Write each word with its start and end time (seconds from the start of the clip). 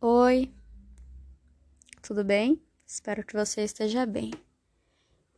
Oi, 0.00 0.54
tudo 2.00 2.22
bem? 2.22 2.62
Espero 2.86 3.26
que 3.26 3.34
você 3.34 3.62
esteja 3.62 4.06
bem. 4.06 4.30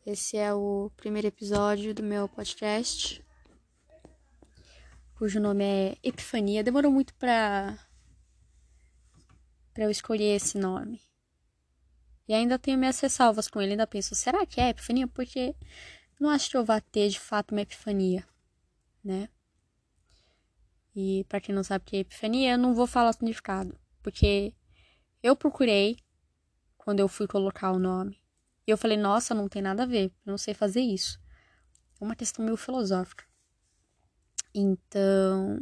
Esse 0.05 0.37
é 0.37 0.53
o 0.53 0.93
primeiro 0.99 1.29
episódio 1.29 1.95
do 1.95 2.03
meu 2.03 2.29
podcast, 2.29 3.25
cujo 5.15 5.41
nome 5.41 5.65
é 5.65 5.97
Epifania. 6.03 6.63
Demorou 6.63 6.93
muito 6.93 7.15
pra, 7.15 7.79
pra 9.73 9.85
eu 9.85 9.91
escolher 9.91 10.37
esse 10.37 10.59
nome. 10.59 11.01
E 12.29 12.35
ainda 12.35 12.59
tenho 12.59 12.77
minhas 12.77 13.01
ressalvas 13.01 13.49
com 13.49 13.63
ele. 13.63 13.71
Ainda 13.71 13.87
penso, 13.87 14.15
será 14.15 14.45
que 14.45 14.61
é 14.61 14.69
Epifania? 14.69 15.09
Porque 15.09 15.57
não 16.21 16.29
acho 16.29 16.51
que 16.51 16.57
eu 16.59 16.67
vá 16.67 16.83
ter 16.83 17.09
de 17.09 17.19
fato 17.19 17.53
uma 17.53 17.63
epifania, 17.63 18.29
né? 19.03 19.31
E 20.95 21.25
para 21.31 21.41
quem 21.41 21.55
não 21.55 21.65
sabe 21.65 21.83
o 21.83 21.87
que 21.87 21.97
é 21.97 22.01
epifania, 22.01 22.53
eu 22.53 22.59
não 22.59 22.75
vou 22.75 22.87
falar 22.87 23.09
o 23.09 23.13
significado 23.15 23.81
porque 24.03 24.55
eu 25.23 25.37
procurei 25.37 25.97
quando 26.77 27.01
eu 27.01 27.09
fui 27.09 27.27
colocar 27.27 27.73
o 27.73 27.79
nome. 27.79 28.21
E 28.67 28.71
eu 28.71 28.79
falei, 28.79 28.97
nossa, 28.97 29.35
não 29.35 29.49
tem 29.49 29.63
nada 29.63 29.83
a 29.83 29.87
ver, 29.87 30.13
eu 30.27 30.31
não 30.31 30.39
sei 30.39 30.55
fazer 30.55 30.81
isso. 30.81 31.21
É 32.01 32.05
uma 32.05 32.17
questão 32.17 32.45
meio 32.45 32.57
filosófica. 32.57 33.25
Então. 34.55 35.61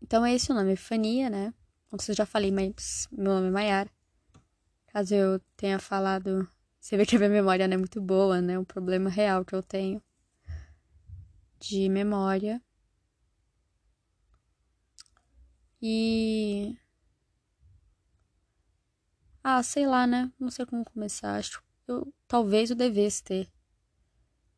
Então 0.00 0.24
é 0.24 0.34
esse 0.34 0.52
o 0.52 0.54
nome, 0.54 0.72
Epifania, 0.72 1.28
né? 1.28 1.52
Como 1.88 2.00
eu 2.06 2.14
já 2.14 2.26
falei, 2.26 2.50
mas 2.50 3.08
meu 3.10 3.34
nome 3.34 3.48
é 3.48 3.50
Maiara. 3.50 3.90
Caso 4.88 5.14
eu 5.14 5.40
tenha 5.56 5.78
falado. 5.78 6.48
Você 6.80 6.96
vê 6.96 7.04
que 7.04 7.16
a 7.16 7.18
minha 7.18 7.30
memória 7.30 7.66
não 7.66 7.74
é 7.74 7.78
muito 7.78 8.00
boa, 8.00 8.40
né? 8.40 8.58
Um 8.58 8.64
problema 8.64 9.10
real 9.10 9.44
que 9.44 9.54
eu 9.54 9.62
tenho 9.62 10.02
de 11.58 11.88
memória. 11.88 12.62
E. 15.80 16.76
Ah, 19.42 19.62
sei 19.62 19.86
lá, 19.86 20.06
né? 20.06 20.32
Não 20.38 20.50
sei 20.50 20.66
como 20.66 20.84
começar. 20.84 21.36
Acho 21.36 21.62
eu 21.86 22.12
talvez 22.26 22.70
eu 22.70 22.76
devesse 22.76 23.22
ter 23.22 23.48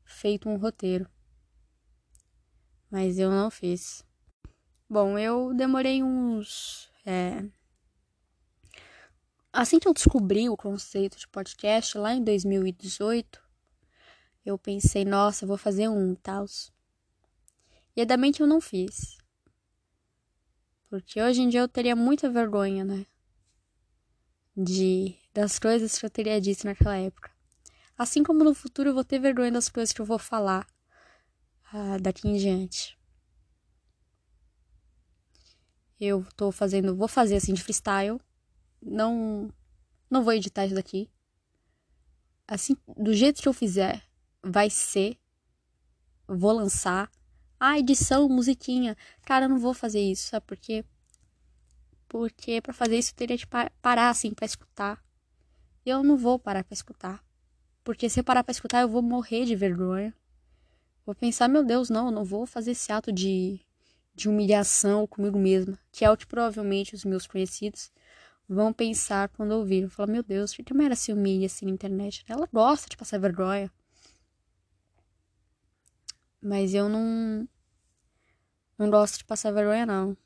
feito 0.05 0.48
um 0.48 0.56
roteiro. 0.56 1.08
Mas 2.91 3.19
eu 3.19 3.30
não 3.30 3.50
fiz. 3.50 4.02
Bom, 4.88 5.19
eu 5.19 5.52
demorei 5.55 6.02
uns. 6.02 6.91
É... 7.05 7.44
Assim 9.53 9.78
que 9.78 9.86
eu 9.86 9.92
descobri 9.92 10.48
o 10.48 10.56
conceito 10.56 11.19
de 11.19 11.28
podcast 11.28 11.98
lá 11.98 12.14
em 12.14 12.22
2018, 12.22 13.42
eu 14.44 14.58
pensei, 14.58 15.05
nossa, 15.05 15.47
vou 15.47 15.58
fazer 15.58 15.88
um 15.88 16.12
e 16.12 16.16
tal. 16.16 16.47
E 17.94 18.00
ainda 18.00 18.16
bem 18.16 18.32
que 18.32 18.42
eu 18.42 18.47
não 18.47 18.60
fiz. 18.60 19.17
Porque 20.89 21.20
hoje 21.20 21.42
em 21.42 21.48
dia 21.48 21.61
eu 21.61 21.69
teria 21.69 21.94
muita 21.94 22.31
vergonha, 22.31 22.84
né? 22.84 23.06
De 24.56 25.14
das 25.33 25.58
coisas 25.58 25.98
que 25.98 26.05
eu 26.05 26.11
teria 26.11 26.41
dito 26.41 26.64
naquela 26.64 26.97
época. 26.97 27.31
Assim 27.97 28.22
como 28.22 28.42
no 28.42 28.55
futuro 28.55 28.91
eu 28.91 28.94
vou 28.94 29.05
ter 29.05 29.19
vergonha 29.19 29.53
das 29.53 29.69
coisas 29.69 29.92
que 29.92 30.00
eu 30.00 30.06
vou 30.06 30.19
falar 30.19 30.66
ah, 31.72 31.98
daqui 32.00 32.28
em 32.28 32.36
diante. 32.36 32.98
Eu 36.00 36.25
tô 36.36 36.50
fazendo, 36.50 36.97
vou 36.97 37.09
fazer 37.09 37.36
assim 37.36 37.53
de 37.53 37.62
freestyle. 37.62 38.20
Não 38.81 39.53
não 40.11 40.25
vou 40.25 40.33
editar 40.33 40.64
isso 40.64 40.75
daqui. 40.75 41.11
Assim, 42.47 42.75
do 42.97 43.12
jeito 43.12 43.42
que 43.42 43.48
eu 43.48 43.53
fizer, 43.53 44.03
vai 44.42 44.70
ser. 44.70 45.19
Vou 46.27 46.53
lançar 46.53 47.11
ah, 47.60 47.78
edição, 47.78 48.28
musiquinha. 48.28 48.96
Cara, 49.24 49.46
eu 49.46 49.48
não 49.48 49.58
vou 49.58 49.74
fazer 49.74 50.00
isso, 50.00 50.28
sabe 50.28 50.46
por 50.46 50.56
quê? 50.56 50.84
Porque 52.08 52.60
para 52.60 52.72
fazer 52.72 52.98
isso 52.98 53.12
eu 53.12 53.16
teria 53.16 53.36
que 53.36 53.46
parar 53.82 54.08
assim 54.08 54.32
para 54.32 54.46
escutar. 54.46 55.02
Eu 55.84 56.02
não 56.02 56.16
vou 56.16 56.38
parar 56.38 56.64
para 56.64 56.74
escutar. 56.74 57.24
Porque 57.84 58.08
se 58.08 58.20
eu 58.20 58.24
parar 58.24 58.44
para 58.44 58.52
escutar, 58.52 58.82
eu 58.82 58.88
vou 58.88 59.02
morrer 59.02 59.44
de 59.44 59.56
vergonha. 59.56 60.14
Vou 61.04 61.14
pensar, 61.14 61.48
meu 61.48 61.64
Deus, 61.64 61.88
não, 61.88 62.06
eu 62.06 62.12
não 62.12 62.24
vou 62.24 62.47
fazer 62.47 62.72
esse 62.72 62.92
ato 62.92 63.10
de, 63.10 63.60
de 64.14 64.28
humilhação 64.28 65.06
comigo 65.06 65.38
mesma. 65.38 65.78
Que 65.91 66.04
é 66.04 66.10
o 66.10 66.16
que 66.16 66.26
provavelmente 66.26 66.94
os 66.94 67.04
meus 67.04 67.26
conhecidos 67.26 67.91
vão 68.48 68.72
pensar 68.72 69.28
quando 69.30 69.52
ouviram. 69.52 69.88
Falar, 69.88 70.12
meu 70.12 70.22
Deus, 70.22 70.54
por 70.54 70.64
que 70.64 70.72
a 70.72 70.76
Mayra 70.76 70.97
se 70.97 71.12
humilha 71.12 71.47
assim 71.47 71.66
na 71.66 71.72
internet? 71.72 72.24
Ela 72.28 72.48
gosta 72.52 72.88
de 72.88 72.97
passar 72.97 73.18
vergonha. 73.18 73.70
Mas 76.41 76.75
eu 76.75 76.88
não. 76.88 77.49
Não 78.78 78.91
gosto 78.91 79.19
de 79.19 79.25
passar 79.25 79.53
vergonha, 79.53 79.84
não. 79.84 80.16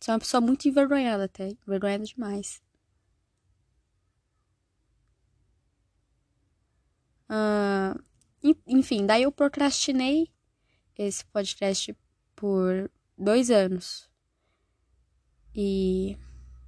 Sou 0.00 0.14
uma 0.14 0.18
pessoa 0.18 0.40
muito 0.40 0.68
envergonhada 0.68 1.24
até. 1.24 1.50
Envergonhada 1.66 2.04
demais. 2.04 2.62
Uh, 7.28 8.02
enfim, 8.66 9.06
daí 9.06 9.22
eu 9.22 9.32
procrastinei 9.32 10.30
esse 10.96 11.24
podcast 11.26 11.96
por 12.36 12.90
dois 13.16 13.50
anos. 13.50 14.08
E. 15.54 16.18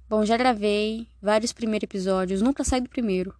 Bom, 0.09 0.23
já 0.25 0.37
gravei 0.37 1.09
vários 1.21 1.51
primeiros 1.51 1.83
episódios, 1.83 2.41
nunca 2.41 2.63
saí 2.63 2.81
do 2.81 2.89
primeiro. 2.89 3.37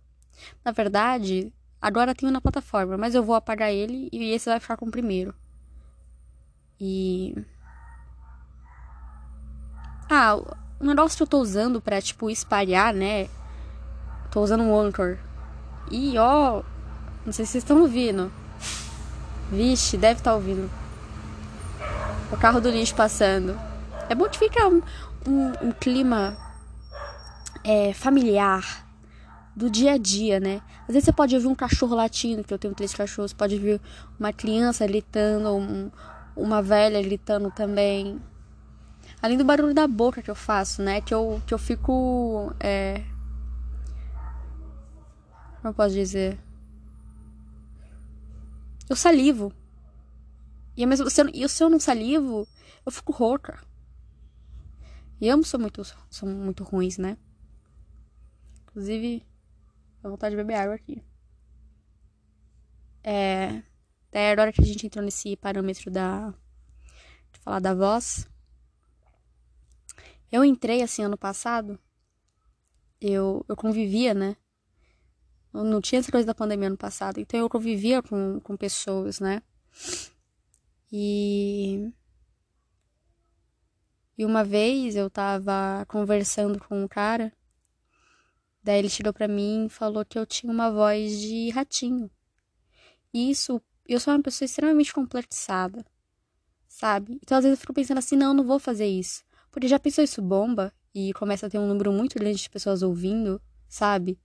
Na 0.63 0.71
verdade, 0.71 1.53
Agora 1.81 2.15
tenho 2.15 2.31
na 2.31 2.41
plataforma, 2.41 2.97
mas 2.97 3.13
eu 3.13 3.23
vou 3.23 3.35
apagar 3.35 3.71
ele 3.71 4.09
e 4.11 4.31
esse 4.31 4.49
vai 4.49 4.59
ficar 4.59 4.77
com 4.77 4.87
o 4.87 4.91
primeiro. 4.91 5.33
E. 6.79 7.35
Ah, 10.09 10.35
o 10.79 10.85
negócio 10.85 11.17
que 11.17 11.23
eu 11.23 11.27
tô 11.27 11.39
usando 11.39 11.79
pra, 11.81 12.01
tipo, 12.01 12.29
espalhar, 12.29 12.93
né? 12.93 13.29
Tô 14.31 14.41
usando 14.41 14.63
um 14.63 14.77
Anchor. 14.77 15.17
E 15.91 16.17
ó. 16.17 16.63
Não 17.25 17.33
sei 17.33 17.45
se 17.45 17.51
vocês 17.51 17.63
estão 17.63 17.81
ouvindo. 17.81 18.31
Vixe, 19.51 19.97
deve 19.97 20.19
estar 20.19 20.31
tá 20.31 20.35
ouvindo. 20.35 20.69
O 22.31 22.37
carro 22.37 22.59
do 22.59 22.69
lixo 22.69 22.95
passando. 22.95 23.57
É 24.09 24.15
bom 24.15 24.27
que 24.27 24.39
fica 24.39 24.67
um, 24.67 24.81
um, 25.27 25.67
um 25.67 25.71
clima 25.71 26.37
é, 27.63 27.93
familiar 27.93 28.86
do 29.57 29.71
dia 29.71 29.93
a 29.93 29.97
dia, 29.97 30.39
né? 30.39 30.61
Às 30.83 30.89
vezes 30.89 31.05
você 31.05 31.11
pode 31.11 31.33
ouvir 31.33 31.47
um 31.47 31.55
cachorro 31.55 31.95
latindo, 31.95 32.43
que 32.43 32.53
eu 32.53 32.59
tenho 32.59 32.75
três 32.75 32.93
cachorros, 32.93 33.33
pode 33.33 33.55
ouvir 33.55 33.81
uma 34.19 34.31
criança 34.31 34.85
gritando, 34.85 35.49
um, 35.55 35.89
uma 36.35 36.61
velha 36.61 37.01
gritando 37.01 37.49
também. 37.49 38.21
Além 39.19 39.35
do 39.35 39.43
barulho 39.43 39.73
da 39.73 39.87
boca 39.87 40.21
que 40.21 40.29
eu 40.29 40.35
faço, 40.35 40.83
né? 40.83 41.01
Que 41.01 41.11
eu, 41.11 41.41
que 41.47 41.55
eu 41.55 41.57
fico. 41.57 42.53
É... 42.59 43.03
Como 45.55 45.69
eu 45.69 45.73
posso 45.73 45.95
dizer? 45.95 46.37
Eu 48.87 48.95
salivo. 48.95 49.51
E, 50.75 50.85
mesmo, 50.85 51.09
se, 51.09 51.19
eu, 51.19 51.49
se 51.49 51.63
eu 51.63 51.69
não 51.71 51.79
salivo, 51.79 52.47
eu 52.85 52.91
fico 52.91 53.11
rouca. 53.11 53.59
E 55.19 55.27
ambos 55.31 55.47
são 55.47 55.59
muito, 55.59 55.81
são 56.11 56.29
muito 56.29 56.63
ruins, 56.63 56.99
né? 56.99 57.17
Inclusive, 58.67 59.25
Dá 60.01 60.09
vontade 60.09 60.35
de 60.35 60.41
beber 60.41 60.55
água 60.55 60.75
aqui. 60.75 61.03
É. 63.03 63.63
Daí 64.11 64.27
a 64.27 64.41
hora 64.41 64.51
que 64.51 64.61
a 64.61 64.65
gente 64.65 64.85
entrou 64.85 65.03
nesse 65.03 65.35
parâmetro 65.37 65.89
da. 65.89 66.31
De 67.31 67.39
falar 67.39 67.59
da 67.59 67.73
voz. 67.73 68.27
Eu 70.31 70.43
entrei 70.43 70.81
assim 70.81 71.03
ano 71.03 71.17
passado. 71.17 71.79
Eu, 72.99 73.45
eu 73.47 73.55
convivia, 73.55 74.13
né? 74.13 74.35
Eu 75.53 75.63
não 75.63 75.79
tinha 75.79 75.99
essa 75.99 76.11
coisa 76.11 76.27
da 76.27 76.35
pandemia 76.35 76.67
ano 76.67 76.77
passado. 76.77 77.19
Então 77.19 77.39
eu 77.39 77.49
convivia 77.49 78.01
com, 78.01 78.39
com 78.41 78.57
pessoas, 78.57 79.19
né? 79.19 79.41
E. 80.91 81.91
E 84.17 84.25
uma 84.25 84.43
vez 84.43 84.95
eu 84.95 85.09
tava 85.09 85.85
conversando 85.87 86.59
com 86.59 86.83
um 86.83 86.87
cara 86.87 87.31
Daí 88.67 88.79
ele 88.79 88.89
chegou 88.89 89.13
para 89.13 89.29
mim 89.29 89.67
e 89.67 89.69
falou 89.69 90.03
que 90.03 90.19
eu 90.19 90.25
tinha 90.25 90.51
uma 90.51 90.69
voz 90.69 91.21
de 91.21 91.49
ratinho. 91.51 92.11
E 93.13 93.31
isso, 93.31 93.61
eu 93.87 93.97
sou 93.97 94.13
uma 94.13 94.21
pessoa 94.21 94.45
extremamente 94.45 94.93
complexada, 94.93 95.85
sabe? 96.67 97.17
Então 97.23 97.37
às 97.37 97.45
vezes 97.45 97.57
eu 97.57 97.61
fico 97.61 97.73
pensando 97.73 97.99
assim, 97.99 98.17
não, 98.17 98.33
não 98.33 98.43
vou 98.43 98.59
fazer 98.59 98.85
isso. 98.85 99.23
Porque 99.51 99.69
já 99.69 99.79
pensou 99.79 100.03
isso 100.03 100.21
bomba 100.21 100.73
e 100.93 101.13
começa 101.13 101.47
a 101.47 101.49
ter 101.49 101.57
um 101.57 101.65
número 101.65 101.93
muito 101.93 102.19
grande 102.19 102.41
de 102.41 102.49
pessoas 102.49 102.83
ouvindo, 102.83 103.41
sabe? 103.69 104.19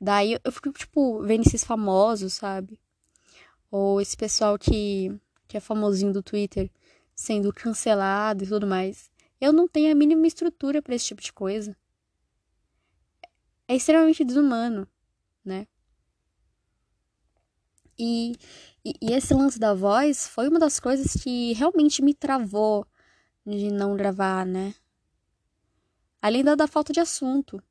Daí 0.00 0.36
eu 0.42 0.50
fico, 0.50 0.72
tipo, 0.72 1.22
vendo 1.22 1.46
esses 1.46 1.62
famosos, 1.62 2.32
sabe? 2.32 2.80
Ou 3.70 4.00
esse 4.00 4.16
pessoal 4.16 4.58
que, 4.58 5.16
que 5.46 5.56
é 5.56 5.60
famosinho 5.60 6.12
do 6.12 6.20
Twitter 6.20 6.68
sendo 7.14 7.52
cancelado 7.52 8.42
e 8.42 8.48
tudo 8.48 8.66
mais. 8.66 9.08
Eu 9.40 9.52
não 9.52 9.68
tenho 9.68 9.92
a 9.92 9.94
mínima 9.94 10.26
estrutura 10.26 10.82
para 10.82 10.96
esse 10.96 11.06
tipo 11.06 11.22
de 11.22 11.32
coisa 11.32 11.76
é 13.72 13.76
extremamente 13.76 14.24
desumano, 14.24 14.86
né? 15.44 15.66
E, 17.98 18.32
e, 18.84 18.94
e, 19.00 19.12
esse 19.12 19.32
lance 19.32 19.58
da 19.58 19.74
voz 19.74 20.26
foi 20.28 20.48
uma 20.48 20.58
das 20.58 20.78
coisas 20.78 21.14
que 21.22 21.52
realmente 21.54 22.02
me 22.02 22.14
travou 22.14 22.86
de 23.46 23.70
não 23.70 23.96
gravar, 23.96 24.44
né? 24.44 24.74
Além 26.20 26.44
da, 26.44 26.54
da 26.54 26.66
falta 26.66 26.92
de 26.92 27.00
assunto. 27.00 27.62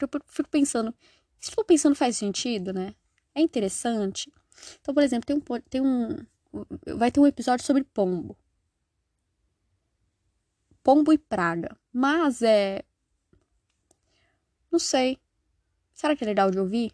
Eu 0.00 0.08
fico 0.26 0.48
pensando, 0.48 0.94
se 1.38 1.50
for 1.50 1.64
pensando 1.64 1.94
faz 1.94 2.16
sentido, 2.16 2.72
né? 2.72 2.94
É 3.34 3.40
interessante. 3.40 4.32
Então, 4.80 4.94
por 4.94 5.02
exemplo, 5.02 5.26
tem 5.26 5.36
um, 5.36 5.60
tem 5.68 5.80
um 5.80 6.96
vai 6.96 7.10
ter 7.10 7.20
um 7.20 7.26
episódio 7.26 7.64
sobre 7.64 7.84
pombo. 7.84 8.36
Pombo 10.82 11.12
e 11.12 11.18
praga. 11.18 11.76
Mas 11.92 12.42
é 12.42 12.84
não 14.70 14.78
sei. 14.78 15.18
Será 16.02 16.16
que 16.16 16.24
é 16.24 16.26
legal 16.26 16.50
de 16.50 16.58
ouvir? 16.58 16.92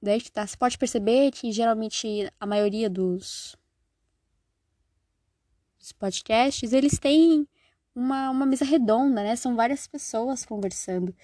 Daí 0.00 0.18
que 0.18 0.32
tá. 0.32 0.46
Você 0.46 0.56
pode 0.56 0.78
perceber 0.78 1.30
que 1.30 1.52
geralmente 1.52 2.32
a 2.40 2.46
maioria 2.46 2.88
dos, 2.88 3.54
dos 5.78 5.92
podcasts, 5.92 6.72
eles 6.72 6.98
têm 6.98 7.46
uma, 7.94 8.30
uma 8.30 8.46
mesa 8.46 8.64
redonda, 8.64 9.22
né? 9.22 9.36
São 9.36 9.54
várias 9.54 9.86
pessoas 9.86 10.42
conversando. 10.42 11.14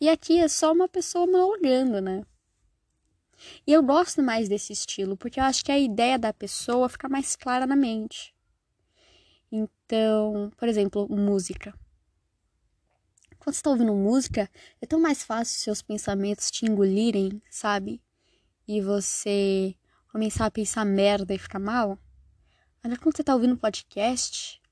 E 0.00 0.08
aqui 0.08 0.40
é 0.40 0.48
só 0.48 0.72
uma 0.72 0.88
pessoa 0.88 1.26
monologando, 1.26 2.00
né? 2.00 2.24
E 3.64 3.72
eu 3.72 3.84
gosto 3.84 4.20
mais 4.20 4.48
desse 4.48 4.72
estilo, 4.72 5.16
porque 5.16 5.38
eu 5.38 5.44
acho 5.44 5.64
que 5.64 5.70
a 5.70 5.78
ideia 5.78 6.18
da 6.18 6.32
pessoa 6.32 6.88
fica 6.88 7.08
mais 7.08 7.36
clara 7.36 7.68
na 7.68 7.76
mente. 7.76 8.34
Então, 9.52 10.50
por 10.56 10.68
exemplo, 10.68 11.06
música. 11.08 11.72
Quando 13.44 13.56
você 13.56 13.60
está 13.60 13.68
ouvindo 13.68 13.92
música, 13.92 14.50
é 14.80 14.86
tão 14.86 14.98
mais 14.98 15.22
fácil 15.22 15.60
seus 15.60 15.82
pensamentos 15.82 16.50
te 16.50 16.64
engolirem, 16.64 17.42
sabe? 17.50 18.02
E 18.66 18.80
você 18.80 19.74
começar 20.10 20.46
a 20.46 20.50
pensar 20.50 20.82
merda 20.86 21.34
e 21.34 21.38
ficar 21.38 21.58
mal. 21.58 21.98
Mas 22.82 22.96
quando 22.96 23.14
você 23.14 23.20
está 23.20 23.34
ouvindo 23.34 23.58
podcast, 23.58 24.62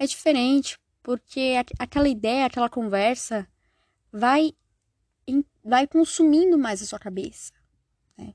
é 0.00 0.04
diferente, 0.04 0.76
porque 1.00 1.54
aquela 1.78 2.08
ideia, 2.08 2.46
aquela 2.46 2.68
conversa 2.68 3.48
vai, 4.10 4.52
vai 5.62 5.86
consumindo 5.86 6.58
mais 6.58 6.82
a 6.82 6.86
sua 6.86 6.98
cabeça. 6.98 7.52
Né? 8.18 8.34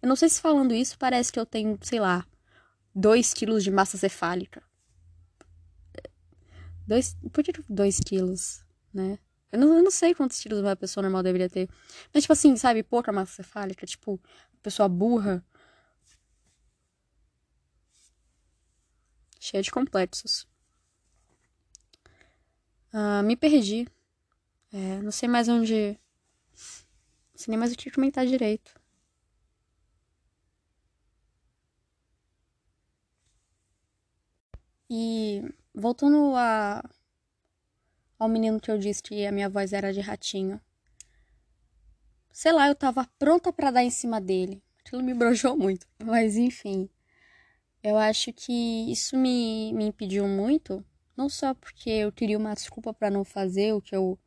Eu 0.00 0.08
não 0.08 0.14
sei 0.14 0.28
se 0.28 0.40
falando 0.40 0.72
isso 0.72 0.96
parece 0.96 1.32
que 1.32 1.40
eu 1.40 1.44
tenho, 1.44 1.76
sei 1.82 1.98
lá, 1.98 2.24
2 2.94 3.34
quilos 3.34 3.64
de 3.64 3.72
massa 3.72 3.98
cefálica. 3.98 4.62
Dois, 6.86 7.16
por 7.32 7.42
que 7.42 7.50
2 7.68 7.98
quilos? 7.98 8.67
Né? 8.92 9.18
Eu 9.50 9.58
não, 9.58 9.76
eu 9.78 9.82
não 9.82 9.90
sei 9.90 10.14
quantos 10.14 10.38
tiros 10.40 10.60
uma 10.60 10.76
pessoa 10.76 11.02
normal 11.02 11.22
deveria 11.22 11.48
ter. 11.48 11.68
Mas, 12.12 12.24
tipo 12.24 12.32
assim, 12.32 12.56
sabe, 12.56 12.82
pouca 12.82 13.12
massa 13.12 13.32
cefálica, 13.42 13.86
tipo, 13.86 14.20
pessoa 14.62 14.88
burra. 14.88 15.44
Cheia 19.40 19.62
de 19.62 19.70
complexos. 19.70 20.46
Uh, 22.92 23.22
me 23.22 23.36
perdi. 23.36 23.86
É, 24.72 25.00
não 25.02 25.10
sei 25.12 25.28
mais 25.28 25.48
onde. 25.48 25.98
Não 27.32 27.38
sei 27.38 27.52
nem 27.52 27.58
mais 27.58 27.72
o 27.72 27.76
que 27.76 27.90
comentar 27.90 28.26
direito. 28.26 28.78
E 34.90 35.42
voltando 35.74 36.34
a 36.36 36.82
ao 38.18 38.28
menino 38.28 38.60
que 38.60 38.70
eu 38.70 38.78
disse 38.78 39.02
que 39.02 39.24
a 39.24 39.32
minha 39.32 39.48
voz 39.48 39.72
era 39.72 39.92
de 39.92 40.00
ratinho. 40.00 40.60
Sei 42.32 42.52
lá, 42.52 42.68
eu 42.68 42.74
tava 42.74 43.08
pronta 43.18 43.52
para 43.52 43.70
dar 43.70 43.84
em 43.84 43.90
cima 43.90 44.20
dele. 44.20 44.62
Aquilo 44.80 45.02
me 45.02 45.14
brojou 45.14 45.56
muito. 45.56 45.86
Mas 46.02 46.36
enfim. 46.36 46.88
Eu 47.82 47.96
acho 47.96 48.32
que 48.32 48.90
isso 48.90 49.16
me, 49.16 49.72
me 49.72 49.86
impediu 49.86 50.26
muito. 50.26 50.84
Não 51.16 51.28
só 51.28 51.54
porque 51.54 51.90
eu 51.90 52.12
queria 52.12 52.38
uma 52.38 52.54
desculpa 52.54 52.92
para 52.92 53.10
não 53.10 53.24
fazer 53.24 53.72
o 53.72 53.80
que 53.80 53.94
eu 53.94 54.18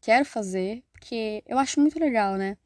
quero 0.00 0.24
fazer. 0.24 0.84
Porque 0.92 1.42
eu 1.46 1.58
acho 1.58 1.80
muito 1.80 1.98
legal, 1.98 2.36
né? 2.36 2.56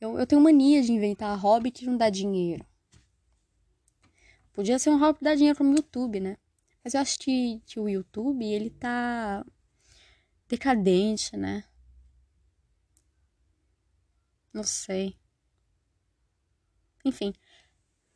Eu, 0.00 0.18
eu 0.18 0.26
tenho 0.26 0.40
mania 0.40 0.82
de 0.82 0.92
inventar 0.92 1.38
hobby 1.38 1.70
que 1.70 1.86
não 1.86 1.96
dá 1.96 2.10
dinheiro. 2.10 2.64
Podia 4.52 4.78
ser 4.78 4.90
um 4.90 4.98
hobby 4.98 5.18
que 5.18 5.24
dá 5.24 5.34
dinheiro 5.34 5.56
como 5.56 5.74
YouTube, 5.74 6.20
né? 6.20 6.36
Mas 6.84 6.94
eu 6.94 7.00
acho 7.00 7.18
que, 7.18 7.62
que 7.64 7.78
o 7.78 7.88
YouTube, 7.88 8.44
ele 8.44 8.68
tá 8.68 9.44
decadente, 10.52 11.34
né? 11.34 11.64
Não 14.52 14.62
sei. 14.62 15.18
Enfim, 17.02 17.32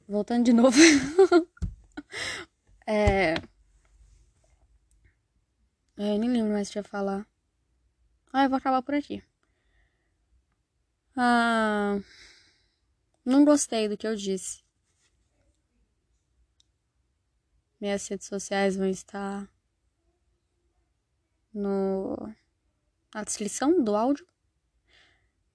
voltando 0.07 0.45
de 0.45 0.53
novo. 0.53 0.77
é... 2.87 3.33
é. 3.33 3.35
Eu 5.97 6.19
nem 6.19 6.29
lembro 6.29 6.53
mais 6.53 6.69
o 6.69 6.73
que 6.73 6.79
ia 6.79 6.85
falar. 6.85 7.27
Ah, 8.31 8.45
eu 8.45 8.51
vou 8.51 8.59
acabar 8.59 8.83
por 8.83 8.95
aqui. 8.95 9.25
Ah, 11.17 11.99
não 13.25 13.47
gostei 13.47 13.89
do 13.89 13.97
que 13.97 14.07
eu 14.07 14.15
disse. 14.15 14.63
Minhas 17.81 18.07
redes 18.07 18.27
sociais 18.27 18.77
vão 18.77 18.87
estar 18.87 19.49
no, 21.57 22.17
na 23.15 23.25
descrição 23.25 23.83
do 23.83 23.97
áudio. 23.97 24.27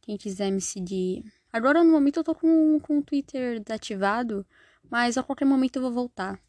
Quem 0.01 0.17
quiser 0.17 0.51
me 0.51 0.59
seguir. 0.59 1.23
Agora 1.53 1.83
no 1.83 1.91
momento 1.91 2.17
eu 2.17 2.23
tô 2.23 2.33
com, 2.33 2.79
com 2.79 2.97
o 2.97 3.03
Twitter 3.03 3.61
desativado, 3.61 4.45
mas 4.89 5.17
a 5.17 5.23
qualquer 5.23 5.45
momento 5.45 5.75
eu 5.75 5.83
vou 5.83 5.91
voltar, 5.91 6.41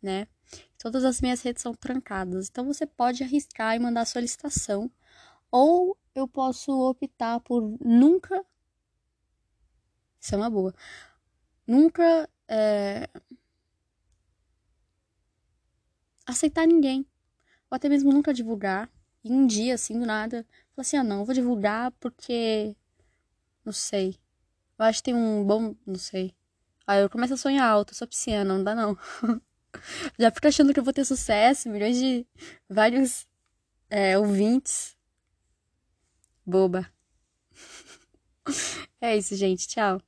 né? 0.00 0.28
Todas 0.78 1.04
as 1.04 1.20
minhas 1.20 1.42
redes 1.42 1.62
são 1.62 1.74
trancadas, 1.74 2.48
então 2.48 2.64
você 2.66 2.86
pode 2.86 3.22
arriscar 3.22 3.74
e 3.74 3.78
mandar 3.78 4.04
solicitação. 4.06 4.90
Ou 5.50 5.98
eu 6.14 6.28
posso 6.28 6.72
optar 6.88 7.40
por 7.40 7.76
nunca. 7.80 8.44
Isso 10.20 10.34
é 10.34 10.38
uma 10.38 10.50
boa. 10.50 10.74
Nunca 11.66 12.28
é... 12.48 13.08
aceitar 16.26 16.66
ninguém 16.66 17.06
ou 17.72 17.76
até 17.76 17.88
mesmo 17.88 18.12
nunca 18.12 18.34
divulgar. 18.34 18.90
E 19.24 19.32
um 19.32 19.46
dia, 19.46 19.74
assim, 19.74 19.98
do 19.98 20.04
nada, 20.04 20.46
falar 20.76 20.82
assim: 20.82 20.96
ah, 20.98 21.04
não, 21.04 21.24
vou 21.24 21.34
divulgar 21.34 21.90
porque. 21.92 22.76
Não 23.64 23.72
sei. 23.72 24.18
Eu 24.78 24.84
acho 24.84 24.98
que 24.98 25.04
tem 25.04 25.14
um 25.14 25.44
bom. 25.44 25.74
Não 25.86 25.96
sei. 25.96 26.34
Aí 26.86 27.00
eu 27.00 27.08
começo 27.08 27.34
a 27.34 27.36
sonhar 27.36 27.66
alto, 27.66 27.92
eu 27.92 27.96
sou 27.96 28.06
pisciana, 28.06 28.56
não 28.56 28.62
dá 28.62 28.74
não. 28.74 28.98
Já 30.18 30.30
fico 30.30 30.48
achando 30.48 30.74
que 30.74 30.80
eu 30.80 30.84
vou 30.84 30.92
ter 30.92 31.04
sucesso, 31.04 31.70
milhões 31.70 31.96
de. 31.96 32.26
vários 32.68 33.26
é, 33.88 34.18
ouvintes. 34.18 34.96
Boba. 36.44 36.86
É 39.00 39.16
isso, 39.16 39.34
gente. 39.34 39.66
Tchau. 39.66 40.00